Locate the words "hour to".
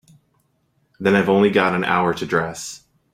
1.83-2.25